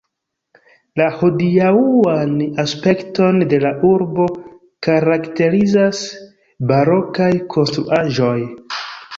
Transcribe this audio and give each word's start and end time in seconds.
La 0.99 1.09
hodiaŭan 1.17 2.31
aspekton 2.63 3.37
de 3.53 3.59
la 3.65 3.73
urbo 3.91 4.27
karakterizas 4.89 6.03
barokaj 6.73 7.31
konstruaĵoj. 7.57 8.37